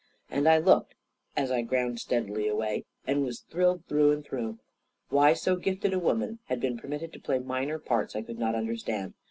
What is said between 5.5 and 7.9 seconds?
gifted a woman had been permitted to play minor